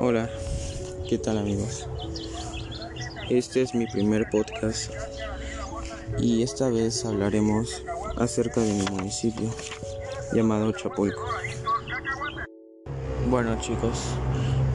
Hola, 0.00 0.30
¿qué 1.08 1.18
tal 1.18 1.38
amigos? 1.38 1.88
Este 3.28 3.62
es 3.62 3.74
mi 3.74 3.84
primer 3.88 4.30
podcast 4.30 4.92
y 6.20 6.42
esta 6.42 6.68
vez 6.68 7.04
hablaremos 7.04 7.82
acerca 8.16 8.60
de 8.60 8.74
mi 8.74 8.84
municipio 8.92 9.50
llamado 10.32 10.70
Chapulco. 10.70 11.24
Bueno 13.28 13.58
chicos, 13.60 13.98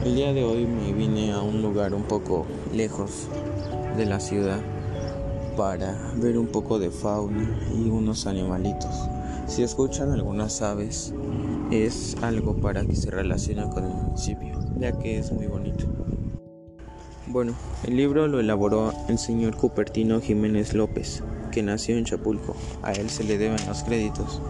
el 0.04 0.14
día 0.14 0.34
de 0.34 0.44
hoy 0.44 0.66
me 0.66 0.92
vine 0.92 1.32
a 1.32 1.40
un 1.40 1.62
lugar 1.62 1.94
un 1.94 2.02
poco 2.02 2.44
lejos 2.74 3.28
de 3.96 4.04
la 4.04 4.20
ciudad 4.20 4.60
para 5.56 6.12
ver 6.16 6.36
un 6.36 6.48
poco 6.48 6.78
de 6.78 6.90
fauna 6.90 7.58
y 7.74 7.88
unos 7.88 8.26
animalitos. 8.26 8.94
Si 9.46 9.62
escuchan 9.62 10.12
algunas 10.12 10.60
aves, 10.60 11.14
es 11.74 12.16
algo 12.22 12.54
para 12.56 12.84
que 12.84 12.94
se 12.94 13.10
relacione 13.10 13.68
con 13.70 13.84
el 13.84 13.90
municipio, 13.90 14.58
ya 14.78 14.92
que 14.92 15.18
es 15.18 15.32
muy 15.32 15.46
bonito. 15.46 15.86
Bueno, 17.26 17.54
el 17.84 17.96
libro 17.96 18.28
lo 18.28 18.38
elaboró 18.38 18.92
el 19.08 19.18
señor 19.18 19.56
Cupertino 19.56 20.20
Jiménez 20.20 20.72
López, 20.72 21.24
que 21.50 21.62
nació 21.62 21.96
en 21.96 22.04
Chapulco. 22.04 22.54
A 22.82 22.92
él 22.92 23.10
se 23.10 23.24
le 23.24 23.38
deben 23.38 23.66
los 23.66 23.82
créditos. 23.82 24.40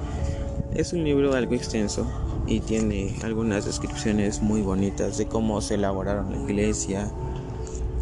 Es 0.75 0.93
un 0.93 1.03
libro 1.05 1.35
algo 1.35 1.55
extenso 1.55 2.07
y 2.47 2.61
tiene 2.61 3.17
algunas 3.23 3.65
descripciones 3.65 4.43
muy 4.43 4.61
bonitas 4.61 5.17
de 5.17 5.27
cómo 5.27 5.61
se 5.63 5.75
elaboraron 5.75 6.31
la 6.31 6.43
iglesia, 6.43 7.11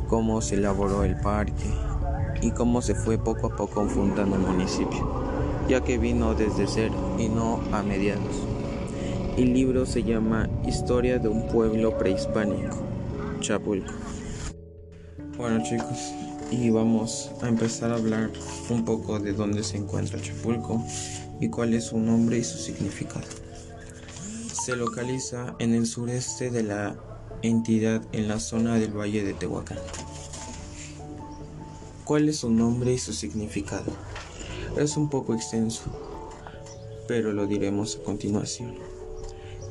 cómo 0.09 0.41
se 0.41 0.57
elaboró 0.57 1.05
el 1.05 1.17
parque 1.17 1.71
y 2.41 2.51
cómo 2.51 2.83
se 2.83 2.95
fue 2.95 3.19
poco 3.19 3.47
a 3.49 3.57
poco 3.57 3.87
fundando 3.87 4.37
el 4.37 4.43
municipio, 4.43 5.25
ya 5.69 5.81
que 5.83 5.99
vino 5.99 6.35
desde 6.35 6.67
cero 6.67 6.95
y 7.19 7.29
no 7.29 7.61
a 7.73 7.83
mediados. 7.83 8.43
El 9.37 9.55
libro 9.55 9.87
se 9.87 10.03
llama 10.03 10.51
Historia 10.67 11.19
de 11.19 11.27
un 11.27 11.49
pueblo 11.49 11.97
prehispánico, 11.97 12.77
Chapulco. 13.41 13.91
Bueno 15.39 15.65
chicos, 15.65 16.13
y 16.51 16.69
vamos 16.69 17.31
a 17.41 17.49
empezar 17.49 17.93
a 17.93 17.95
hablar 17.95 18.31
un 18.69 18.85
poco 18.85 19.19
de 19.19 19.33
dónde 19.33 19.65
se 19.65 19.79
encuentra 19.79 20.21
Chapulco 20.21 20.85
y 21.41 21.49
cuál 21.49 21.73
es 21.73 21.85
su 21.85 21.99
nombre 21.99 22.37
y 22.37 22.45
su 22.45 22.59
significado. 22.59 23.25
Se 24.53 24.77
localiza 24.77 25.57
en 25.59 25.73
el 25.73 25.87
sureste 25.87 26.51
de 26.51 26.65
la 26.65 26.95
entidad 27.41 28.03
en 28.13 28.29
la 28.29 28.39
zona 28.39 28.75
del 28.75 28.93
Valle 28.93 29.25
de 29.25 29.33
Tehuacán. 29.33 29.79
¿Cuál 32.05 32.29
es 32.29 32.37
su 32.37 32.51
nombre 32.51 32.93
y 32.93 32.99
su 32.99 33.15
significado? 33.15 33.93
Es 34.77 34.99
un 34.99 35.09
poco 35.09 35.33
extenso, 35.33 35.85
pero 37.09 37.33
lo 37.33 37.47
diremos 37.47 37.97
a 37.97 38.05
continuación. 38.05 38.92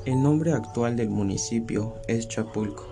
El 0.04 0.24
nombre 0.24 0.52
actual 0.54 0.96
del 0.96 1.12
municipio 1.12 1.94
es 2.08 2.28
Chapulco, 2.28 2.86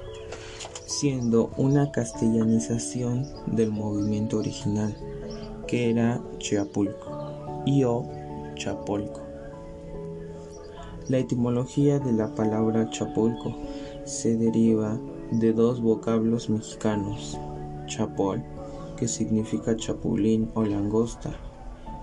siendo 0.86 1.50
una 1.58 1.92
castellanización 1.92 3.26
del 3.48 3.72
movimiento 3.72 4.38
original, 4.38 4.96
que 5.66 5.90
era 5.90 6.22
Chiapulco 6.38 7.64
y 7.66 7.84
o 7.84 8.08
Chapulco. 8.54 9.22
La 11.08 11.18
etimología 11.18 11.98
de 11.98 12.14
la 12.14 12.36
palabra 12.36 12.92
Chapulco 12.92 13.56
se 14.04 14.38
deriva 14.38 15.00
de 15.32 15.52
dos 15.52 15.82
vocablos 15.82 16.48
mexicanos, 16.48 17.40
chapol, 17.88 18.44
que 18.98 19.08
significa 19.08 19.76
chapulín 19.76 20.52
o 20.54 20.64
langosta, 20.64 21.32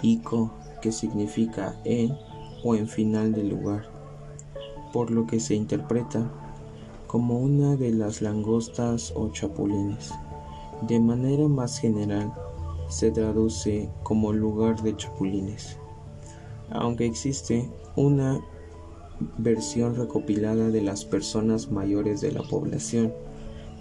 y 0.02 0.18
co, 0.18 0.50
que 0.82 0.90
significa 0.90 1.76
en 1.84 2.12
o 2.64 2.74
en 2.74 2.88
final 2.88 3.32
del 3.32 3.50
lugar 3.50 3.95
por 4.96 5.10
lo 5.10 5.26
que 5.26 5.40
se 5.40 5.54
interpreta 5.54 6.26
como 7.06 7.38
una 7.38 7.76
de 7.76 7.90
las 7.90 8.22
langostas 8.22 9.12
o 9.14 9.28
chapulines. 9.28 10.10
De 10.88 10.98
manera 10.98 11.48
más 11.48 11.78
general, 11.78 12.32
se 12.88 13.10
traduce 13.10 13.90
como 14.02 14.32
lugar 14.32 14.82
de 14.82 14.96
chapulines, 14.96 15.76
aunque 16.70 17.04
existe 17.04 17.70
una 17.94 18.40
versión 19.36 19.96
recopilada 19.96 20.70
de 20.70 20.80
las 20.80 21.04
personas 21.04 21.70
mayores 21.70 22.22
de 22.22 22.32
la 22.32 22.42
población 22.42 23.12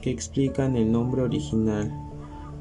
que 0.01 0.11
explican 0.11 0.75
el 0.75 0.91
nombre 0.91 1.21
original 1.21 1.93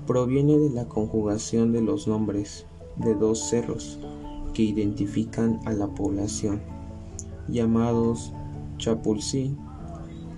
proviene 0.06 0.60
de 0.60 0.70
la 0.70 0.84
conjugación 0.84 1.72
de 1.72 1.80
los 1.80 2.06
nombres 2.06 2.66
de 2.98 3.16
dos 3.16 3.48
cerros 3.48 3.98
que 4.52 4.62
identifican 4.62 5.58
a 5.64 5.72
la 5.72 5.88
población, 5.88 6.62
llamados 7.48 8.32
Chapulcí 8.84 9.56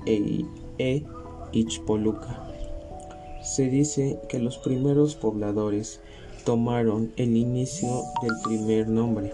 e, 0.06 0.44
e 0.78 1.04
Ichpoluca. 1.50 2.48
Se 3.42 3.68
dice 3.68 4.20
que 4.28 4.38
los 4.38 4.58
primeros 4.58 5.16
pobladores 5.16 6.00
tomaron 6.44 7.12
el 7.16 7.36
inicio 7.36 8.04
del 8.22 8.30
primer 8.44 8.86
nombre. 8.86 9.32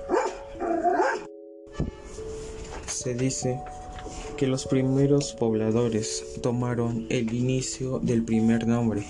Se 2.87 3.13
dice 3.13 3.61
que 4.39 4.47
los 4.47 4.65
primeros 4.65 5.35
pobladores 5.35 6.25
tomaron 6.41 7.07
el 7.11 7.35
inicio 7.35 7.99
del 7.99 8.25
primer 8.25 8.67
nombre 8.67 9.05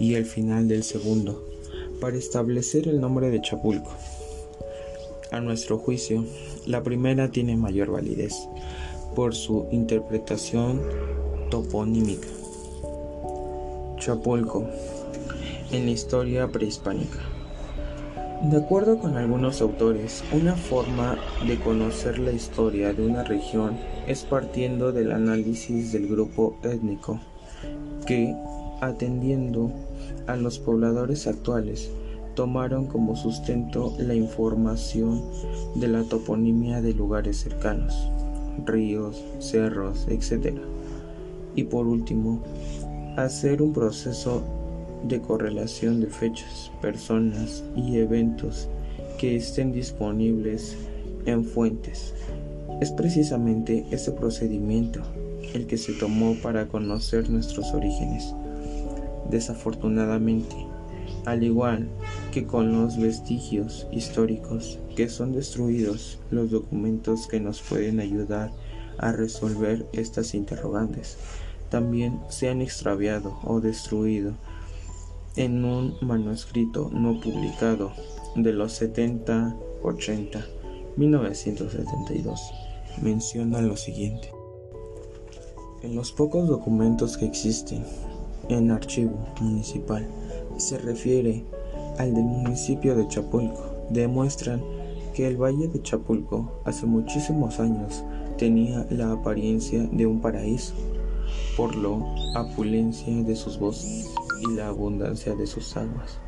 y 0.00 0.14
el 0.14 0.26
final 0.26 0.66
del 0.66 0.82
segundo 0.82 1.46
para 2.00 2.16
establecer 2.16 2.88
el 2.88 3.00
nombre 3.00 3.30
de 3.30 3.40
Chapulco. 3.40 3.92
A 5.30 5.38
nuestro 5.40 5.78
juicio, 5.78 6.24
la 6.66 6.82
primera 6.82 7.30
tiene 7.30 7.56
mayor 7.56 7.92
validez, 7.92 8.34
por 9.14 9.34
su 9.34 9.66
interpretación 9.70 10.80
toponímica. 11.50 12.28
Chapulco 13.98 14.66
en 15.70 15.86
la 15.86 15.90
historia 15.90 16.48
prehispánica. 16.48 17.18
De 18.42 18.56
acuerdo 18.56 18.98
con 18.98 19.16
algunos 19.16 19.60
autores, 19.60 20.24
una 20.32 20.56
forma 20.56 21.16
de 21.46 21.60
conocer 21.60 22.18
la 22.18 22.32
historia 22.32 22.92
de 22.92 23.06
una 23.06 23.22
región 23.22 23.78
es 24.08 24.24
partiendo 24.24 24.90
del 24.90 25.12
análisis 25.12 25.92
del 25.92 26.08
grupo 26.08 26.56
étnico 26.64 27.20
que, 28.04 28.34
atendiendo 28.80 29.70
a 30.26 30.36
los 30.36 30.58
pobladores 30.58 31.28
actuales, 31.28 31.90
tomaron 32.34 32.86
como 32.86 33.14
sustento 33.14 33.94
la 33.98 34.14
información 34.14 35.22
de 35.76 35.88
la 35.88 36.02
toponimia 36.02 36.80
de 36.80 36.94
lugares 36.94 37.36
cercanos 37.36 38.10
ríos, 38.66 39.24
cerros, 39.38 40.06
etc. 40.08 40.56
Y 41.54 41.64
por 41.64 41.86
último, 41.86 42.42
hacer 43.16 43.62
un 43.62 43.72
proceso 43.72 44.42
de 45.04 45.20
correlación 45.20 46.00
de 46.00 46.06
fechas, 46.06 46.70
personas 46.80 47.64
y 47.76 47.98
eventos 47.98 48.68
que 49.18 49.36
estén 49.36 49.72
disponibles 49.72 50.76
en 51.26 51.44
fuentes. 51.44 52.14
Es 52.80 52.90
precisamente 52.90 53.86
este 53.90 54.12
procedimiento 54.12 55.00
el 55.54 55.66
que 55.66 55.76
se 55.76 55.92
tomó 55.92 56.34
para 56.42 56.66
conocer 56.66 57.28
nuestros 57.30 57.72
orígenes. 57.74 58.34
Desafortunadamente, 59.30 60.56
al 61.24 61.42
igual 61.42 61.88
que 62.32 62.46
con 62.46 62.72
los 62.72 62.98
vestigios 62.98 63.86
históricos 63.92 64.78
que 64.96 65.08
son 65.08 65.32
destruidos, 65.32 66.18
los 66.30 66.50
documentos 66.50 67.26
que 67.26 67.40
nos 67.40 67.60
pueden 67.62 68.00
ayudar 68.00 68.50
a 68.98 69.12
resolver 69.12 69.86
estas 69.92 70.34
interrogantes 70.34 71.16
también 71.70 72.20
se 72.28 72.50
han 72.50 72.60
extraviado 72.60 73.38
o 73.44 73.60
destruido 73.60 74.34
en 75.36 75.64
un 75.64 75.94
manuscrito 76.02 76.90
no 76.92 77.18
publicado 77.20 77.92
de 78.36 78.52
los 78.52 78.72
70, 78.72 79.56
80, 79.82 80.44
1972. 80.96 82.40
Menciona 83.00 83.62
lo 83.62 83.76
siguiente. 83.76 84.30
En 85.82 85.96
los 85.96 86.12
pocos 86.12 86.48
documentos 86.48 87.16
que 87.16 87.24
existen 87.24 87.84
en 88.48 88.70
archivo 88.70 89.26
municipal 89.40 90.06
se 90.56 90.78
refiere 90.78 91.44
al 91.98 92.14
del 92.14 92.24
municipio 92.24 92.94
de 92.94 93.06
Chapulco. 93.08 93.86
Demuestran 93.90 94.62
que 95.14 95.26
el 95.26 95.36
valle 95.36 95.68
de 95.68 95.82
Chapulco 95.82 96.62
hace 96.64 96.86
muchísimos 96.86 97.60
años 97.60 98.04
tenía 98.38 98.86
la 98.90 99.12
apariencia 99.12 99.82
de 99.92 100.06
un 100.06 100.20
paraíso 100.20 100.74
por 101.56 101.76
la 101.76 101.90
apulencia 102.34 103.12
de 103.22 103.36
sus 103.36 103.58
bosques 103.58 104.10
y 104.40 104.54
la 104.54 104.68
abundancia 104.68 105.34
de 105.34 105.46
sus 105.46 105.76
aguas, 105.76 106.18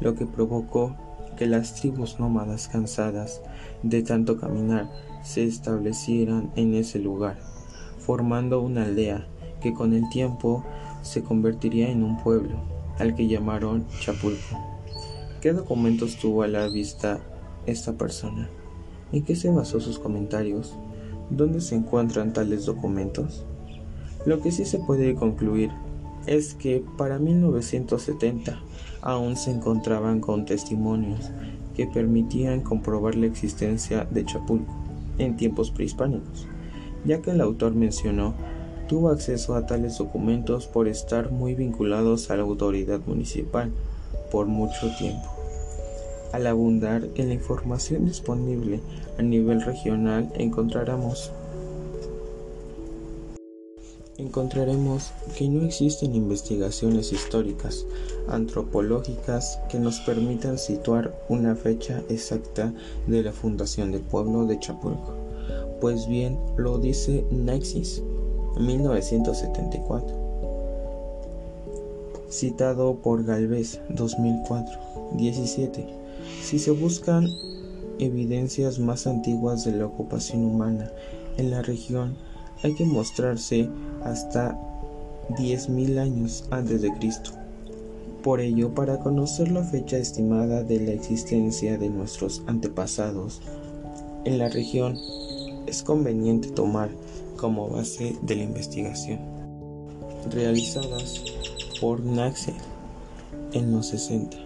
lo 0.00 0.14
que 0.14 0.26
provocó 0.26 0.94
que 1.36 1.46
las 1.46 1.74
tribus 1.74 2.18
nómadas 2.20 2.68
cansadas 2.68 3.40
de 3.82 4.02
tanto 4.02 4.38
caminar 4.38 4.90
se 5.22 5.44
establecieran 5.44 6.50
en 6.56 6.74
ese 6.74 6.98
lugar, 6.98 7.38
formando 7.98 8.60
una 8.60 8.84
aldea 8.84 9.26
que 9.60 9.72
con 9.72 9.94
el 9.94 10.08
tiempo 10.10 10.64
se 11.02 11.22
convertiría 11.22 11.90
en 11.90 12.02
un 12.02 12.22
pueblo, 12.22 12.56
al 12.98 13.14
que 13.14 13.26
llamaron 13.26 13.86
Chapulco. 14.00 14.58
¿Qué 15.40 15.52
documentos 15.52 16.16
tuvo 16.16 16.42
a 16.42 16.48
la 16.48 16.68
vista 16.68 17.20
esta 17.66 17.92
persona? 17.92 18.48
¿En 19.12 19.24
qué 19.24 19.36
se 19.36 19.50
basó 19.50 19.80
sus 19.80 19.98
comentarios? 19.98 20.74
¿Dónde 21.30 21.60
se 21.60 21.74
encuentran 21.74 22.32
tales 22.32 22.66
documentos? 22.66 23.44
Lo 24.26 24.40
que 24.40 24.50
sí 24.50 24.64
se 24.64 24.78
puede 24.78 25.14
concluir 25.14 25.70
es 26.26 26.54
que 26.54 26.82
para 26.96 27.18
1970 27.18 28.58
aún 29.02 29.36
se 29.36 29.50
encontraban 29.50 30.20
con 30.20 30.46
testimonios 30.46 31.30
que 31.76 31.86
permitían 31.86 32.62
comprobar 32.62 33.14
la 33.16 33.26
existencia 33.26 34.06
de 34.10 34.24
Chapulco 34.24 34.72
en 35.18 35.36
tiempos 35.36 35.70
prehispánicos, 35.70 36.48
ya 37.04 37.20
que 37.20 37.32
el 37.32 37.40
autor 37.40 37.74
mencionó 37.74 38.34
tuvo 38.94 39.08
acceso 39.08 39.56
a 39.56 39.66
tales 39.66 39.98
documentos 39.98 40.68
por 40.68 40.86
estar 40.86 41.32
muy 41.32 41.56
vinculados 41.56 42.30
a 42.30 42.36
la 42.36 42.44
autoridad 42.44 43.00
municipal 43.04 43.72
por 44.30 44.46
mucho 44.46 44.88
tiempo. 44.96 45.28
Al 46.32 46.46
abundar 46.46 47.08
en 47.16 47.26
la 47.26 47.34
información 47.34 48.06
disponible 48.06 48.78
a 49.18 49.22
nivel 49.22 49.62
regional 49.62 50.30
encontraremos 50.36 51.32
encontraremos 54.16 55.10
que 55.36 55.48
no 55.48 55.66
existen 55.66 56.14
investigaciones 56.14 57.12
históricas, 57.12 57.86
antropológicas 58.28 59.58
que 59.68 59.80
nos 59.80 59.98
permitan 60.02 60.56
situar 60.56 61.20
una 61.28 61.56
fecha 61.56 62.00
exacta 62.08 62.72
de 63.08 63.24
la 63.24 63.32
fundación 63.32 63.90
del 63.90 64.02
pueblo 64.02 64.44
de 64.44 64.60
Chapulco. 64.60 65.14
Pues 65.80 66.06
bien, 66.06 66.38
lo 66.56 66.78
dice 66.78 67.26
Nexis, 67.32 68.00
1974, 68.58 70.16
citado 72.28 72.96
por 72.96 73.24
Galvez, 73.24 73.80
2004, 73.90 74.78
17. 75.16 75.86
Si 76.42 76.58
se 76.58 76.70
buscan 76.70 77.28
evidencias 77.98 78.78
más 78.78 79.06
antiguas 79.06 79.64
de 79.64 79.72
la 79.72 79.86
ocupación 79.86 80.44
humana 80.44 80.90
en 81.36 81.50
la 81.50 81.62
región, 81.62 82.16
hay 82.62 82.74
que 82.74 82.84
mostrarse 82.84 83.68
hasta 84.04 84.58
10.000 85.30 85.98
años 85.98 86.44
antes 86.50 86.82
de 86.82 86.92
Cristo. 86.94 87.30
Por 88.22 88.40
ello, 88.40 88.74
para 88.74 89.00
conocer 89.00 89.50
la 89.50 89.62
fecha 89.62 89.98
estimada 89.98 90.62
de 90.62 90.80
la 90.80 90.92
existencia 90.92 91.76
de 91.76 91.90
nuestros 91.90 92.42
antepasados 92.46 93.42
en 94.24 94.38
la 94.38 94.48
región, 94.48 94.98
es 95.74 95.82
conveniente 95.82 96.50
tomar 96.50 96.88
como 97.36 97.68
base 97.68 98.16
de 98.22 98.36
la 98.36 98.44
investigación 98.44 99.18
realizadas 100.30 101.20
por 101.80 101.98
Naxel 102.00 102.54
en 103.52 103.72
los 103.72 103.88
60. 103.88 104.36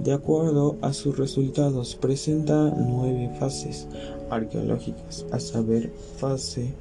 De 0.00 0.12
acuerdo 0.12 0.76
a 0.82 0.92
sus 0.92 1.16
resultados, 1.16 1.96
presenta 1.96 2.74
nueve 2.76 3.34
fases 3.38 3.88
arqueológicas, 4.28 5.24
a 5.32 5.40
saber, 5.40 5.90
fase 6.18 6.74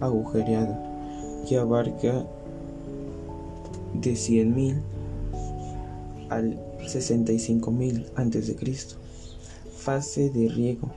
agujereada, 0.00 0.82
que 1.46 1.58
abarca 1.58 2.24
de 4.00 4.12
100.000 4.12 4.80
al 6.30 6.58
65.000 6.80 8.06
a.C. 8.16 8.96
Fase 9.76 10.30
de 10.30 10.48
riego, 10.48 10.90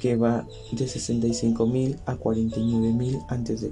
que 0.00 0.16
va 0.16 0.44
de 0.72 0.86
65.000 0.86 1.96
a 2.06 2.16
49.000 2.16 3.24
a.C. 3.28 3.70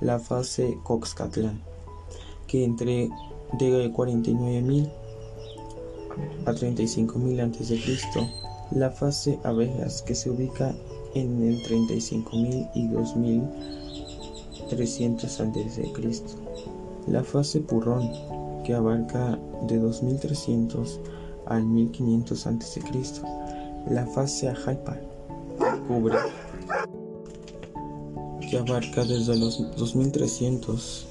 La 0.00 0.18
fase 0.18 0.76
Coxcatlán, 0.82 1.62
que 2.48 2.64
entre 2.64 3.08
de 3.58 3.92
49.000 3.92 4.90
a 6.46 6.52
35.000 6.52 7.40
a.C. 7.40 7.78
La 8.72 8.90
fase 8.90 9.38
abejas, 9.44 10.02
que 10.02 10.14
se 10.14 10.30
ubica 10.30 10.74
en 11.14 11.42
el 11.42 11.62
35.000 11.62 12.70
y 12.74 12.88
2.300 12.88 15.24
a.C. 15.24 15.92
La 17.06 17.22
fase 17.22 17.60
purrón, 17.60 18.10
que 18.64 18.72
abarca 18.74 19.38
de 19.68 19.80
2.300 19.80 20.98
al 21.46 21.62
1.500 21.64 22.46
a.C. 22.46 22.80
La 23.90 24.06
fase 24.06 24.48
ajalpa, 24.48 24.98
cubre, 25.86 26.16
que 28.50 28.58
abarca 28.58 29.04
desde 29.04 29.36
los 29.36 29.60
2.300 29.76 31.04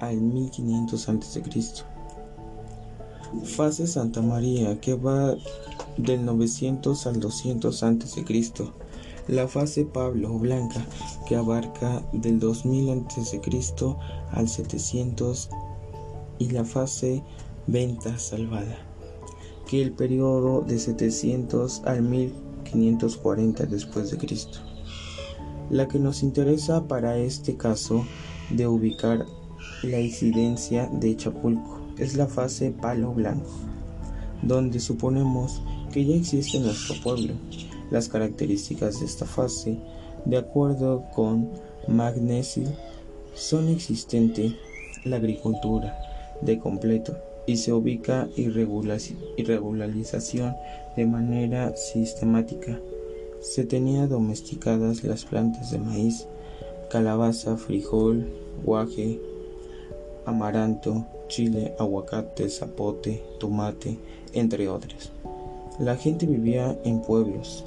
al 0.00 0.16
1.500 0.16 1.08
a.C. 1.08 1.84
Fase 3.44 3.86
Santa 3.86 4.22
María, 4.22 4.80
que 4.80 4.94
va 4.94 5.36
del 5.96 6.24
900 6.24 7.06
al 7.06 7.20
200 7.20 7.82
a.C 7.82 8.24
la 9.28 9.46
fase 9.46 9.84
Pablo 9.84 10.38
Blanca, 10.38 10.84
que 11.26 11.36
abarca 11.36 12.02
del 12.12 12.40
2000 12.40 12.90
a.C. 12.90 13.40
al 14.32 14.48
700, 14.48 15.50
y 16.38 16.50
la 16.50 16.64
fase 16.64 17.22
Venta 17.66 18.18
Salvada, 18.18 18.78
que 19.68 19.82
el 19.82 19.92
periodo 19.92 20.62
de 20.62 20.78
700 20.78 21.82
al 21.84 22.02
1540 22.74 23.66
después 23.66 24.10
de 24.10 24.18
Cristo. 24.18 24.58
La 25.70 25.86
que 25.88 25.98
nos 25.98 26.22
interesa 26.22 26.86
para 26.86 27.18
este 27.18 27.56
caso 27.56 28.04
de 28.50 28.66
ubicar 28.66 29.26
la 29.82 30.00
incidencia 30.00 30.88
de 30.92 31.16
Chapulco 31.16 31.80
es 31.98 32.16
la 32.16 32.26
fase 32.26 32.70
Palo 32.70 33.12
Blanco, 33.12 33.50
donde 34.42 34.80
suponemos 34.80 35.60
que 35.92 36.04
ya 36.04 36.16
existe 36.16 36.58
nuestro 36.60 36.94
pueblo 37.02 37.34
las 37.90 38.08
características 38.08 39.00
de 39.00 39.06
esta 39.06 39.26
fase, 39.26 39.78
de 40.24 40.36
acuerdo 40.36 41.04
con 41.14 41.50
Magnesil, 41.86 42.68
son 43.34 43.68
existente 43.68 44.56
la 45.04 45.16
agricultura 45.16 45.96
de 46.42 46.58
completo 46.58 47.16
y 47.48 47.56
se 47.56 47.72
ubica 47.72 48.28
irregularización 48.36 50.54
de 50.96 51.06
manera 51.06 51.74
sistemática. 51.74 52.78
Se 53.40 53.64
tenía 53.64 54.06
domesticadas 54.06 55.02
las 55.02 55.24
plantas 55.24 55.70
de 55.70 55.78
maíz, 55.78 56.28
calabaza, 56.90 57.56
frijol, 57.56 58.28
guaje, 58.66 59.18
amaranto, 60.26 61.06
chile, 61.28 61.74
aguacate, 61.78 62.50
zapote, 62.50 63.24
tomate, 63.40 63.96
entre 64.34 64.68
otras. 64.68 65.10
La 65.78 65.96
gente 65.96 66.26
vivía 66.26 66.78
en 66.84 67.00
pueblos 67.00 67.64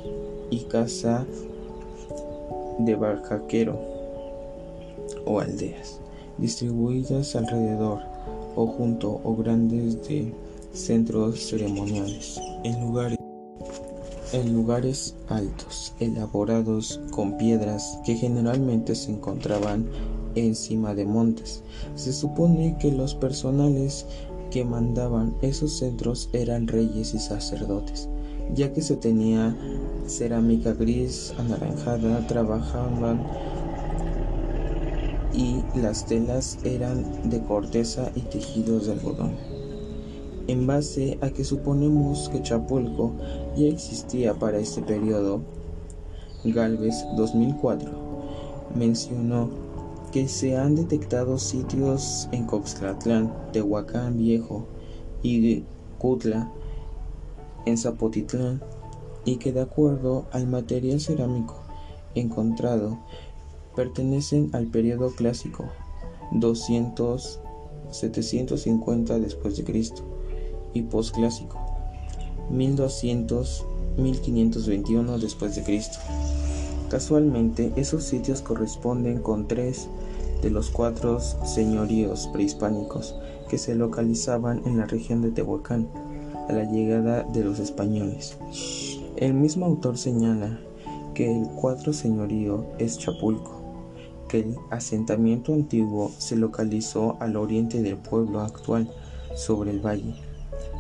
y 0.52 0.60
casa 0.66 1.26
de 2.78 2.94
barcaquero 2.94 3.80
o 5.26 5.40
aldeas 5.40 6.00
distribuidas 6.38 7.36
alrededor 7.36 8.11
o 8.56 8.68
junto 8.68 9.22
o 9.24 9.36
grandes 9.36 10.02
de 10.08 10.34
centros 10.74 11.40
ceremoniales 11.48 12.40
en 12.64 12.82
lugares 12.82 13.18
en 14.34 14.54
lugares 14.54 15.16
altos 15.28 15.94
elaborados 16.00 17.02
con 17.12 17.38
piedras 17.38 18.00
que 18.06 18.16
generalmente 18.16 18.96
se 18.96 19.12
encontraban 19.12 19.86
encima 20.36 20.96
de 20.96 21.06
montes. 21.06 21.64
Se 21.96 22.14
supone 22.14 22.78
que 22.80 22.92
los 22.92 23.14
personales 23.14 24.06
que 24.50 24.64
mandaban 24.66 25.36
esos 25.42 25.78
centros 25.78 26.30
eran 26.34 26.68
reyes 26.68 27.14
y 27.14 27.20
sacerdotes, 27.20 28.10
ya 28.54 28.72
que 28.74 28.82
se 28.82 28.96
tenía 28.96 29.56
cerámica 30.08 30.74
gris 30.74 31.34
anaranjada, 31.38 32.26
trabajaban 32.28 33.24
y 35.34 35.64
las 35.76 36.06
telas 36.06 36.58
eran 36.64 37.30
de 37.30 37.42
corteza 37.42 38.12
y 38.16 38.22
tejidos 38.22 38.88
de 38.88 38.94
algodón. 38.94 39.32
En 40.48 40.68
base 40.68 41.18
a 41.22 41.30
que 41.30 41.44
suponemos 41.44 42.30
que 42.30 42.42
Chapulco 42.42 43.14
ya 43.56 43.68
existía 43.68 44.34
para 44.34 44.58
este 44.58 44.82
periodo, 44.82 45.42
Galvez 46.44 47.06
2004 47.16 47.92
mencionó 48.76 49.50
que 50.12 50.28
se 50.28 50.58
han 50.58 50.76
detectado 50.76 51.38
sitios 51.38 52.28
en 52.32 52.46
Coxlatlán, 52.46 53.34
Tehuacán 53.54 54.18
Viejo 54.18 54.66
y 55.24 55.64
Cutla, 56.00 56.52
en 57.66 57.78
Zapotitlán, 57.78 58.62
y 59.24 59.38
que 59.38 59.54
de 59.54 59.62
acuerdo 59.62 60.26
al 60.32 60.48
material 60.48 61.00
cerámico 61.00 61.56
encontrado 62.16 63.00
pertenecen 63.76 64.50
al 64.54 64.68
periodo 64.68 65.12
clásico 65.12 65.66
200 66.32 67.40
750 67.92 69.20
después 69.20 69.58
de 69.58 69.64
Cristo 69.64 70.04
y 70.74 70.84
posclásico 70.84 71.60
1200 72.50 73.66
1521 73.98 75.20
después 75.20 75.56
de 75.56 75.64
Cristo. 75.64 75.98
Casualmente, 76.90 77.72
esos 77.76 78.04
sitios 78.04 78.42
corresponden 78.42 79.20
con 79.20 79.48
tres 79.48 79.88
de 80.42 80.50
los 80.50 80.70
cuatro 80.70 81.20
señoríos 81.20 82.30
prehispánicos 82.34 83.16
que 83.50 83.58
se 83.58 83.76
localizaban 83.76 84.62
en 84.66 84.78
la 84.78 84.86
región 84.86 85.22
de 85.22 85.32
Tehuacán 85.32 85.88
a 86.50 86.54
la 86.54 86.64
llegada 86.64 87.24
de 87.24 87.44
los 87.44 87.60
españoles. 87.60 88.38
El 89.18 89.34
mismo 89.34 89.66
autor 89.66 89.98
señala 89.98 90.60
que 91.14 91.32
el 91.32 91.48
cuatro 91.50 91.94
señorío 91.94 92.66
es 92.80 92.98
Chapulco, 92.98 93.61
que 94.32 94.40
el 94.40 94.56
asentamiento 94.70 95.54
antiguo 95.54 96.10
se 96.18 96.38
localizó 96.38 97.18
al 97.20 97.36
oriente 97.36 97.82
del 97.82 97.98
pueblo 97.98 98.40
actual, 98.40 98.90
sobre 99.36 99.72
el 99.72 99.86
valle. 99.86 100.16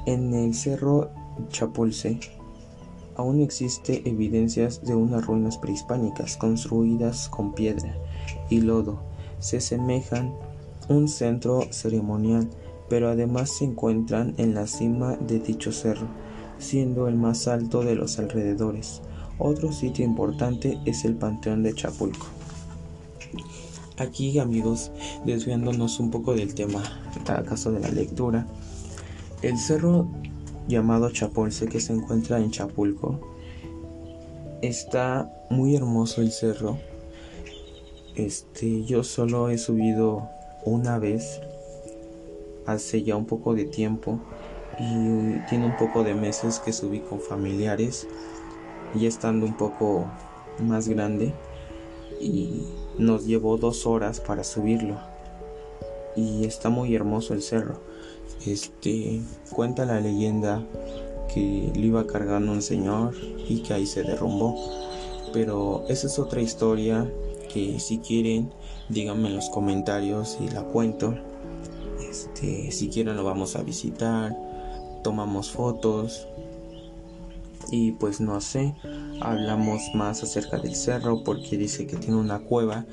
En 0.05 0.33
el 0.33 0.53
cerro 0.53 1.09
Chapolce 1.49 2.19
aún 3.17 3.41
existe 3.41 4.07
evidencias 4.09 4.83
de 4.85 4.95
unas 4.95 5.25
ruinas 5.25 5.57
prehispánicas 5.57 6.37
construidas 6.37 7.27
con 7.27 7.53
piedra 7.53 7.93
y 8.49 8.61
lodo. 8.61 9.01
Se 9.39 9.59
semejan 9.59 10.33
un 10.87 11.09
centro 11.09 11.67
ceremonial, 11.71 12.49
pero 12.89 13.09
además 13.09 13.49
se 13.49 13.65
encuentran 13.65 14.33
en 14.37 14.53
la 14.53 14.65
cima 14.65 15.17
de 15.17 15.39
dicho 15.39 15.73
cerro, 15.73 16.07
siendo 16.57 17.09
el 17.09 17.15
más 17.15 17.49
alto 17.49 17.83
de 17.83 17.95
los 17.95 18.17
alrededores. 18.17 19.01
Otro 19.37 19.73
sitio 19.73 20.05
importante 20.05 20.79
es 20.85 21.03
el 21.03 21.15
Panteón 21.15 21.63
de 21.63 21.73
Chapulco. 21.73 22.40
Aquí 23.97 24.39
amigos, 24.39 24.91
desviándonos 25.25 25.99
un 25.99 26.11
poco 26.11 26.33
del 26.33 26.55
tema, 26.55 26.81
acaso 27.27 27.71
de 27.71 27.79
la 27.79 27.89
lectura, 27.89 28.47
el 29.41 29.57
cerro 29.57 30.07
llamado 30.67 31.11
Chapolce 31.11 31.67
que 31.67 31.79
se 31.79 31.93
encuentra 31.93 32.37
en 32.37 32.51
Chapulco 32.51 33.19
está 34.61 35.31
muy 35.49 35.75
hermoso 35.75 36.21
el 36.21 36.31
cerro. 36.31 36.77
Este, 38.15 38.83
yo 38.83 39.03
solo 39.03 39.49
he 39.49 39.57
subido 39.57 40.27
una 40.65 40.99
vez 40.99 41.41
hace 42.65 43.03
ya 43.03 43.15
un 43.15 43.25
poco 43.25 43.55
de 43.55 43.65
tiempo 43.65 44.19
y 44.79 45.39
tiene 45.49 45.65
un 45.65 45.77
poco 45.77 46.03
de 46.03 46.13
meses 46.13 46.59
que 46.59 46.71
subí 46.71 46.99
con 46.99 47.19
familiares 47.19 48.07
ya 48.95 49.07
estando 49.07 49.45
un 49.45 49.55
poco 49.55 50.05
más 50.59 50.87
grande 50.87 51.33
y 52.19 52.63
nos 52.97 53.25
llevó 53.25 53.57
dos 53.57 53.85
horas 53.85 54.19
para 54.19 54.43
subirlo. 54.43 54.97
Y 56.15 56.45
está 56.45 56.69
muy 56.69 56.95
hermoso 56.95 57.33
el 57.33 57.41
cerro. 57.41 57.79
Este 58.45 59.21
cuenta 59.51 59.85
la 59.85 59.99
leyenda 59.99 60.63
que 61.33 61.71
lo 61.73 61.81
iba 61.81 62.07
cargando 62.07 62.51
un 62.51 62.61
señor 62.61 63.15
y 63.47 63.61
que 63.63 63.73
ahí 63.73 63.85
se 63.85 64.03
derrumbó. 64.03 64.55
Pero 65.33 65.85
esa 65.87 66.07
es 66.07 66.19
otra 66.19 66.41
historia 66.41 67.09
que 67.53 67.79
si 67.79 67.99
quieren 67.99 68.51
díganme 68.89 69.29
en 69.29 69.35
los 69.35 69.49
comentarios 69.49 70.37
y 70.41 70.49
la 70.49 70.63
cuento. 70.63 71.15
Este 72.09 72.71
si 72.71 72.89
quieren 72.89 73.15
lo 73.15 73.23
vamos 73.23 73.55
a 73.55 73.63
visitar 73.63 74.35
tomamos 75.03 75.51
fotos 75.51 76.27
y 77.69 77.91
pues 77.93 78.19
no 78.21 78.41
sé, 78.41 78.75
hablamos 79.19 79.81
más 79.93 80.23
acerca 80.23 80.57
del 80.57 80.75
cerro 80.75 81.23
porque 81.23 81.57
dice 81.57 81.85
que 81.85 81.97
tiene 81.97 82.17
una 82.17 82.39
cueva, 82.39 82.85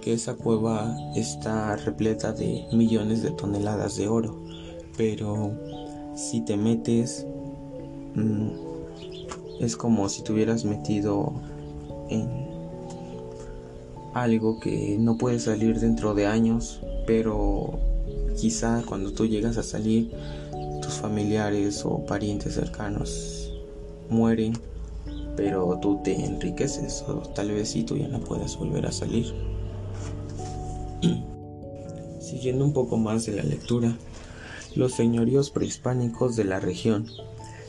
que 0.00 0.12
esa 0.12 0.34
cueva 0.34 0.96
está 1.14 1.76
repleta 1.76 2.32
de 2.32 2.66
millones 2.72 3.22
de 3.22 3.30
toneladas 3.30 3.96
de 3.96 4.08
oro, 4.08 4.36
pero 4.96 5.52
si 6.14 6.40
te 6.40 6.56
metes 6.56 7.26
mm, 8.14 8.48
es 9.60 9.76
como 9.76 10.08
si 10.08 10.22
te 10.22 10.32
hubieras 10.32 10.64
metido 10.64 11.32
en 12.08 12.28
algo 14.14 14.60
que 14.60 14.96
no 14.98 15.18
puede 15.18 15.40
salir 15.40 15.80
dentro 15.80 16.14
de 16.14 16.26
años, 16.26 16.80
pero 17.06 17.78
quizá 18.36 18.82
cuando 18.86 19.12
tú 19.12 19.26
llegas 19.26 19.56
a 19.56 19.62
salir 19.62 20.12
tus 20.82 20.94
familiares 20.94 21.84
o 21.84 22.04
parientes 22.04 22.54
cercanos 22.54 23.53
mueren, 24.08 24.54
pero 25.36 25.78
tú 25.80 26.00
te 26.02 26.14
enriqueces 26.24 27.04
o 27.06 27.18
tal 27.34 27.50
vez 27.50 27.70
si 27.70 27.82
tú 27.82 27.96
ya 27.96 28.08
no 28.08 28.20
puedas 28.20 28.56
volver 28.56 28.86
a 28.86 28.92
salir. 28.92 29.34
Siguiendo 32.20 32.64
un 32.64 32.72
poco 32.72 32.96
más 32.96 33.26
de 33.26 33.32
la 33.36 33.42
lectura, 33.42 33.96
los 34.74 34.94
señoríos 34.94 35.50
prehispánicos 35.50 36.36
de 36.36 36.44
la 36.44 36.60
región. 36.60 37.06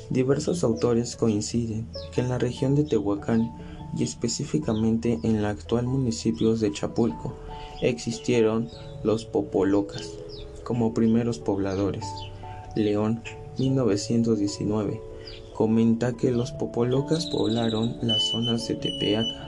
Diversos 0.10 0.63
autores 0.63 1.15
coinciden 1.15 1.88
que 2.13 2.22
en 2.22 2.30
la 2.30 2.38
región 2.38 2.75
de 2.75 2.84
Tehuacán 2.84 3.51
y 3.98 4.04
específicamente 4.04 5.20
en 5.24 5.42
la 5.42 5.50
actual 5.50 5.88
municipio 5.88 6.56
de 6.56 6.72
Chapulco 6.72 7.36
existieron 7.82 8.70
los 9.04 9.25
popolocas 9.25 10.12
como 10.63 10.94
primeros 10.94 11.39
pobladores. 11.39 12.06
León, 12.75 13.22
1919 13.58 15.14
comenta 15.55 16.13
que 16.13 16.31
los 16.31 16.51
popolocas 16.51 17.27
poblaron 17.27 17.97
las 18.01 18.21
zonas 18.24 18.67
de 18.67 18.75
Tepeaca, 18.75 19.47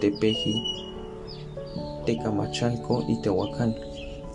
Tepeji, 0.00 0.62
Tecamachalco 2.06 3.04
y 3.08 3.20
Tehuacán 3.20 3.74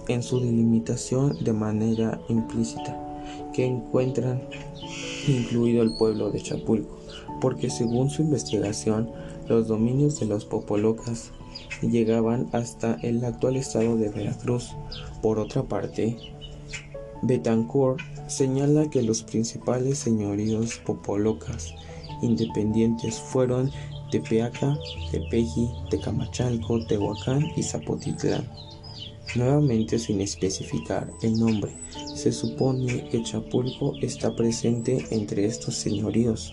en 0.07 0.21
su 0.21 0.39
delimitación 0.39 1.43
de 1.43 1.53
manera 1.53 2.19
implícita, 2.29 2.97
que 3.53 3.65
encuentran 3.65 4.41
incluido 5.27 5.81
el 5.81 5.95
pueblo 5.97 6.31
de 6.31 6.41
Chapulco, 6.41 6.97
porque 7.41 7.69
según 7.69 8.09
su 8.09 8.21
investigación, 8.21 9.11
los 9.47 9.67
dominios 9.67 10.19
de 10.19 10.27
los 10.27 10.45
popolocas 10.45 11.31
llegaban 11.81 12.49
hasta 12.51 12.95
el 13.01 13.23
actual 13.25 13.55
estado 13.55 13.97
de 13.97 14.09
Veracruz. 14.09 14.75
Por 15.21 15.39
otra 15.39 15.63
parte, 15.63 16.17
Betancourt 17.23 17.99
señala 18.29 18.89
que 18.89 19.01
los 19.01 19.24
principales 19.24 19.98
señoríos 20.00 20.77
popolocas 20.86 21.74
independientes 22.21 23.19
fueron 23.19 23.71
Tepeaca, 24.12 24.77
Tepeji, 25.12 25.69
Tecamachalco, 25.89 26.86
Tehuacán 26.86 27.45
y 27.55 27.63
Zapotitlán. 27.63 28.48
Nuevamente 29.36 30.00
sin 30.00 30.21
especificar 30.21 31.12
el 31.21 31.39
nombre, 31.39 31.71
se 32.15 32.31
supone 32.31 33.07
que 33.09 33.21
Chapulco 33.21 33.93
está 34.01 34.36
presente 34.36 35.05
entre 35.12 35.45
estos 35.45 35.75
señoríos, 35.75 36.51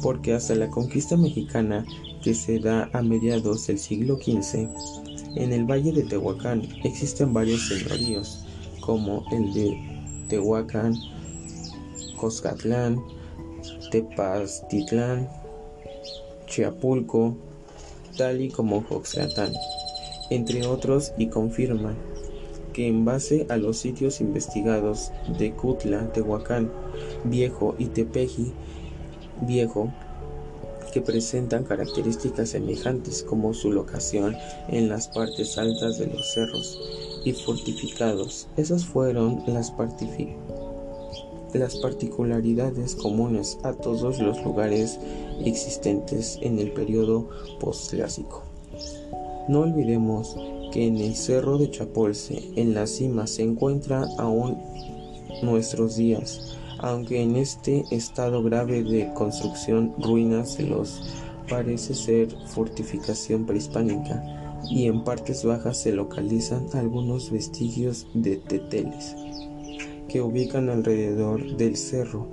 porque 0.00 0.32
hasta 0.32 0.54
la 0.54 0.70
conquista 0.70 1.16
mexicana 1.16 1.84
que 2.22 2.34
se 2.34 2.60
da 2.60 2.88
a 2.92 3.02
mediados 3.02 3.66
del 3.66 3.80
siglo 3.80 4.16
XV, 4.16 4.68
en 5.34 5.52
el 5.52 5.64
valle 5.64 5.90
de 5.90 6.04
Tehuacán 6.04 6.62
existen 6.84 7.32
varios 7.32 7.66
señoríos, 7.66 8.44
como 8.80 9.24
el 9.32 9.52
de 9.52 9.91
Tehuacán, 10.32 10.94
Coscatlán, 12.16 13.04
Tepaztitlán, 13.90 15.28
Chiapulco, 16.46 17.36
tal 18.16 18.40
y 18.40 18.48
como 18.48 18.82
Joxlatán, 18.82 19.52
entre 20.30 20.66
otros, 20.66 21.12
y 21.18 21.26
confirman 21.26 21.96
que 22.72 22.88
en 22.88 23.04
base 23.04 23.46
a 23.50 23.58
los 23.58 23.76
sitios 23.76 24.22
investigados 24.22 25.12
de 25.38 25.52
Cutla, 25.52 26.10
Tehuacán, 26.14 26.72
Viejo 27.24 27.74
y 27.78 27.88
Tepeji, 27.88 28.54
Viejo, 29.42 29.92
que 30.94 31.02
presentan 31.02 31.64
características 31.64 32.48
semejantes 32.48 33.22
como 33.22 33.52
su 33.52 33.70
locación 33.70 34.34
en 34.68 34.88
las 34.88 35.08
partes 35.08 35.58
altas 35.58 35.98
de 35.98 36.06
los 36.06 36.32
cerros 36.32 37.11
y 37.24 37.32
fortificados. 37.32 38.48
Esas 38.56 38.84
fueron 38.84 39.42
las, 39.46 39.70
particularidades 41.80 42.94
comunes 42.94 43.58
a 43.62 43.72
todos 43.72 44.18
los 44.18 44.42
lugares 44.42 44.98
existentes 45.44 46.38
en 46.42 46.58
el 46.58 46.72
periodo 46.72 47.28
postclásico. 47.60 48.42
No 49.48 49.60
olvidemos 49.60 50.36
que 50.72 50.86
en 50.86 50.96
el 50.98 51.14
cerro 51.14 51.58
de 51.58 51.70
Chapolce, 51.70 52.50
en 52.56 52.74
la 52.74 52.86
cima, 52.86 53.26
se 53.26 53.42
encuentra 53.42 54.06
aún 54.18 54.56
nuestros 55.42 55.96
días, 55.96 56.56
aunque 56.78 57.22
en 57.22 57.36
este 57.36 57.84
estado 57.90 58.42
grave 58.42 58.82
de 58.82 59.12
construcción 59.14 59.94
ruinas 59.98 60.56
de 60.56 60.64
los 60.64 61.02
parece 61.48 61.94
ser 61.94 62.28
fortificación 62.46 63.44
prehispánica 63.44 64.41
y 64.70 64.86
en 64.86 65.04
partes 65.04 65.44
bajas 65.44 65.80
se 65.80 65.92
localizan 65.92 66.66
algunos 66.74 67.30
vestigios 67.30 68.06
de 68.14 68.36
teteles 68.36 69.16
que 70.08 70.20
ubican 70.20 70.68
alrededor 70.68 71.56
del 71.56 71.76
cerro. 71.76 72.28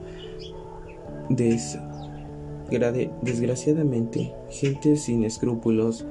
desgraciadamente, 3.22 4.34
gente 4.50 4.98
sin 4.98 5.24
escrúpulos 5.24 6.06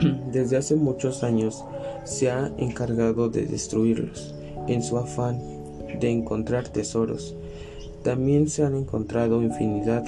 desde 0.32 0.56
hace 0.56 0.76
muchos 0.76 1.22
años 1.22 1.64
se 2.04 2.30
ha 2.30 2.52
encargado 2.58 3.28
de 3.28 3.46
destruirlos 3.46 4.34
en 4.66 4.82
su 4.82 4.98
afán 4.98 5.40
de 6.00 6.10
encontrar 6.10 6.68
tesoros. 6.68 7.36
También 8.02 8.48
se 8.48 8.64
han 8.64 8.74
encontrado 8.74 9.42
infinidad 9.42 10.04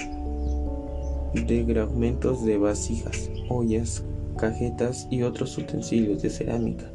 de 1.33 1.65
fragmentos 1.65 2.43
de 2.43 2.57
vasijas, 2.57 3.29
ollas, 3.49 4.03
cajetas 4.37 5.07
y 5.11 5.23
otros 5.23 5.57
utensilios 5.57 6.21
de 6.21 6.29
cerámica 6.29 6.91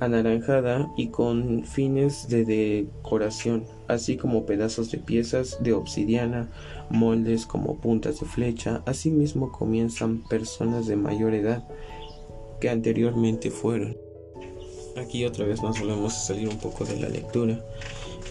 anaranjada 0.00 0.92
y 0.96 1.08
con 1.08 1.64
fines 1.64 2.28
de 2.28 2.44
decoración, 2.44 3.64
así 3.88 4.16
como 4.16 4.46
pedazos 4.46 4.90
de 4.90 4.98
piezas 4.98 5.58
de 5.60 5.72
obsidiana, 5.72 6.50
moldes 6.90 7.46
como 7.46 7.78
puntas 7.78 8.20
de 8.20 8.26
flecha. 8.26 8.82
Asimismo 8.86 9.50
comienzan 9.50 10.22
personas 10.28 10.86
de 10.86 10.96
mayor 10.96 11.34
edad 11.34 11.66
que 12.60 12.70
anteriormente 12.70 13.50
fueron. 13.50 13.96
Aquí 14.96 15.24
otra 15.24 15.46
vez 15.46 15.62
nos 15.62 15.78
volvemos 15.80 16.14
a 16.14 16.20
salir 16.20 16.48
un 16.48 16.58
poco 16.58 16.84
de 16.84 16.98
la 16.98 17.08
lectura. 17.08 17.64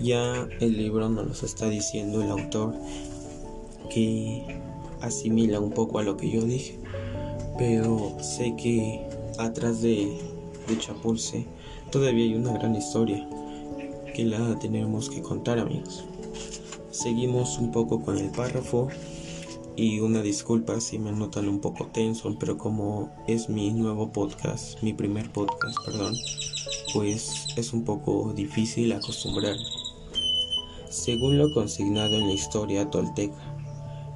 Ya 0.01 0.47
el 0.59 0.77
libro 0.77 1.09
nos 1.09 1.43
está 1.43 1.69
diciendo 1.69 2.21
el 2.21 2.29
autor 2.29 2.75
que 3.89 4.43
asimila 5.01 5.59
un 5.59 5.71
poco 5.71 5.99
a 5.99 6.03
lo 6.03 6.17
que 6.17 6.29
yo 6.29 6.41
dije, 6.41 6.77
pero 7.57 8.15
sé 8.21 8.55
que 8.55 9.07
atrás 9.37 9.81
de, 9.81 10.19
de 10.67 10.77
Chapulce 10.77 11.45
todavía 11.91 12.25
hay 12.25 12.35
una 12.35 12.53
gran 12.53 12.75
historia 12.75 13.27
que 14.15 14.25
la 14.25 14.57
tenemos 14.59 15.09
que 15.09 15.21
contar 15.21 15.59
amigos. 15.59 16.03
Seguimos 16.91 17.59
un 17.59 17.71
poco 17.71 18.01
con 18.01 18.17
el 18.17 18.31
párrafo 18.31 18.89
y 19.75 19.99
una 19.99 20.23
disculpa 20.23 20.81
si 20.81 20.97
me 20.97 21.11
notan 21.11 21.47
un 21.47 21.59
poco 21.59 21.85
tenso, 21.85 22.35
pero 22.39 22.57
como 22.57 23.11
es 23.27 23.47
mi 23.47 23.69
nuevo 23.71 24.11
podcast, 24.11 24.81
mi 24.81 24.93
primer 24.93 25.31
podcast, 25.31 25.77
perdón, 25.85 26.15
pues 26.93 27.45
es 27.55 27.73
un 27.73 27.83
poco 27.83 28.33
difícil 28.35 28.91
acostumbrar. 28.91 29.55
Según 30.89 31.37
lo 31.37 31.53
consignado 31.53 32.15
en 32.15 32.25
la 32.25 32.33
historia 32.33 32.89
tolteca, 32.89 33.37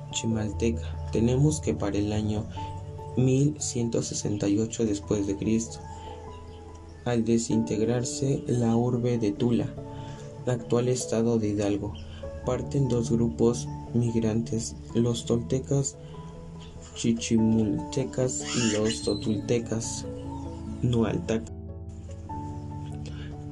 chimalteca, 0.09 0.81
tenemos 1.11 1.61
que 1.61 1.75
para 1.75 1.97
el 1.97 2.11
año 2.11 2.43
1168 3.17 4.85
después 4.85 5.27
de 5.27 5.35
Cristo, 5.35 5.79
al 7.05 7.25
desintegrarse 7.25 8.43
la 8.47 8.75
urbe 8.75 9.17
de 9.17 9.31
Tula, 9.31 9.73
actual 10.45 10.87
estado 10.87 11.39
de 11.39 11.49
Hidalgo, 11.49 11.93
parten 12.45 12.89
dos 12.89 13.11
grupos 13.11 13.67
migrantes, 13.93 14.75
los 14.93 15.25
toltecas 15.25 15.97
chichimultecas 16.95 18.43
y 18.55 18.77
los 18.77 19.01
totultecas 19.03 20.05
nualtac. 20.81 21.43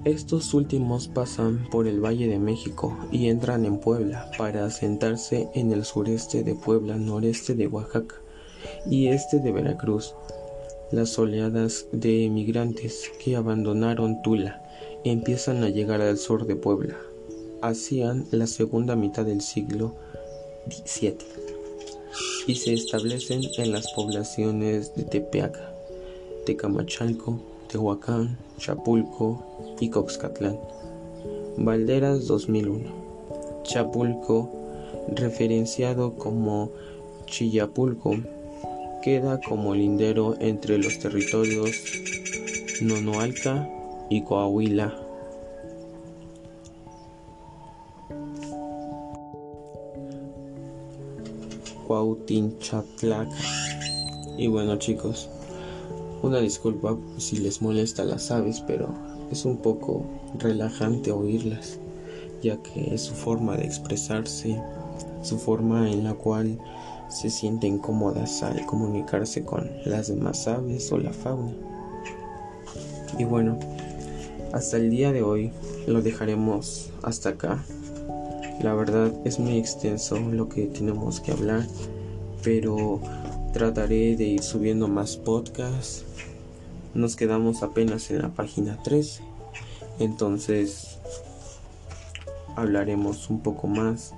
Estos 0.05 0.53
últimos 0.53 1.07
pasan 1.07 1.67
por 1.69 1.87
el 1.87 2.03
Valle 2.03 2.27
de 2.27 2.39
México 2.39 2.97
y 3.11 3.27
entran 3.27 3.65
en 3.65 3.79
Puebla 3.79 4.31
para 4.37 4.65
asentarse 4.65 5.49
en 5.53 5.73
el 5.73 5.83
sureste 5.83 6.43
de 6.43 6.55
Puebla, 6.55 6.95
noreste 6.95 7.53
de 7.53 7.67
Oaxaca 7.67 8.15
y 8.85 9.07
este 9.07 9.39
de 9.39 9.51
Veracruz. 9.51 10.15
Las 10.91 11.17
oleadas 11.19 11.85
de 11.91 12.25
emigrantes 12.25 13.11
que 13.23 13.35
abandonaron 13.35 14.21
Tula 14.21 14.63
empiezan 15.03 15.63
a 15.63 15.69
llegar 15.69 16.01
al 16.01 16.17
sur 16.17 16.45
de 16.45 16.55
Puebla, 16.55 16.95
hacían 17.61 18.25
la 18.31 18.47
segunda 18.47 18.95
mitad 18.95 19.25
del 19.25 19.41
siglo 19.41 19.93
XVII 20.67 21.17
y 22.47 22.55
se 22.55 22.73
establecen 22.73 23.41
en 23.57 23.71
las 23.71 23.91
poblaciones 23.93 24.95
de 24.95 25.03
Tepeaca, 25.03 25.71
Tecamachalco, 26.45 27.39
Tehuacán, 27.67 28.37
Chapulco 28.57 29.75
y 29.79 29.89
Coxcatlán. 29.89 30.57
Valderas 31.57 32.25
2001. 32.25 32.89
Chapulco, 33.63 34.49
referenciado 35.15 36.15
como 36.15 36.71
Chillapulco, 37.27 38.15
queda 39.01 39.39
como 39.39 39.73
lindero 39.73 40.35
entre 40.39 40.77
los 40.77 40.99
territorios 40.99 41.71
Nonoalca 42.81 43.69
y 44.09 44.23
Coahuila 44.23 44.93
Cuautinchatlac. 51.89 53.29
Y 54.37 54.45
bueno 54.47 54.75
chicos, 54.77 55.27
una 56.21 56.39
disculpa 56.39 56.95
si 57.17 57.37
les 57.37 57.63
molesta 57.63 58.03
las 58.03 58.29
aves, 58.29 58.61
pero 58.67 58.89
es 59.31 59.43
un 59.43 59.57
poco 59.57 60.05
relajante 60.37 61.11
oírlas, 61.11 61.79
ya 62.43 62.57
que 62.57 62.93
es 62.93 63.01
su 63.01 63.15
forma 63.15 63.57
de 63.57 63.65
expresarse, 63.65 64.61
su 65.23 65.39
forma 65.39 65.91
en 65.91 66.03
la 66.03 66.13
cual 66.13 66.59
se 67.09 67.29
sienten 67.29 67.79
cómodas 67.79 68.43
al 68.43 68.65
comunicarse 68.65 69.43
con 69.43 69.69
las 69.85 70.07
demás 70.07 70.47
aves 70.47 70.91
o 70.91 70.97
la 70.97 71.11
fauna. 71.11 71.53
Y 73.17 73.23
bueno, 73.23 73.59
hasta 74.53 74.77
el 74.77 74.89
día 74.89 75.11
de 75.11 75.21
hoy 75.21 75.51
lo 75.87 76.01
dejaremos 76.01 76.91
hasta 77.03 77.29
acá. 77.29 77.63
La 78.61 78.73
verdad 78.73 79.11
es 79.25 79.39
muy 79.39 79.57
extenso 79.57 80.19
lo 80.19 80.49
que 80.49 80.67
tenemos 80.67 81.19
que 81.19 81.31
hablar, 81.31 81.65
pero 82.43 82.99
trataré 83.53 84.15
de 84.15 84.25
ir 84.25 84.43
subiendo 84.43 84.87
más 84.87 85.17
podcasts. 85.17 86.05
Nos 86.93 87.15
quedamos 87.15 87.63
apenas 87.63 88.09
en 88.11 88.21
la 88.21 88.29
página 88.29 88.81
13, 88.83 89.21
entonces 89.99 90.97
hablaremos 92.55 93.29
un 93.29 93.39
poco 93.39 93.67
más 93.67 94.13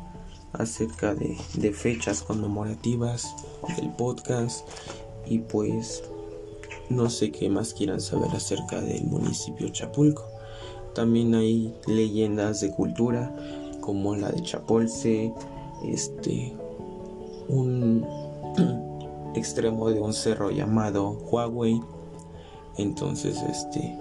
acerca 0.53 1.15
de, 1.15 1.35
fechas 1.73 2.21
conmemorativas 2.23 3.35
del 3.77 3.89
podcast 3.91 4.67
y 5.25 5.39
pues 5.39 6.03
no 6.89 7.09
sé 7.09 7.31
qué 7.31 7.49
más 7.49 7.73
quieran 7.73 8.01
saber 8.01 8.31
acerca 8.31 8.81
del 8.81 9.03
municipio 9.05 9.69
Chapulco. 9.69 10.25
También 10.93 11.33
hay 11.35 11.73
leyendas 11.87 12.61
de 12.61 12.71
cultura 12.71 13.33
como 13.79 14.15
la 14.15 14.29
de 14.29 14.41
Chapolce, 14.41 15.33
este, 15.85 16.53
un 17.47 18.05
extremo 19.35 19.89
de 19.89 20.01
un 20.01 20.13
cerro 20.13 20.51
llamado 20.51 21.11
Huawei. 21.11 21.81
Entonces, 22.77 23.41
este, 23.49 23.97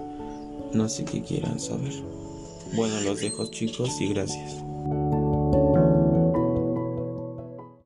no 0.73 0.89
sé 0.89 1.05
qué 1.05 1.21
quieran 1.21 1.59
saber. 1.59 1.93
Bueno, 2.75 2.99
los 3.01 3.19
dejo 3.19 3.47
chicos 3.47 3.99
y 3.99 4.13
gracias. 4.13 4.70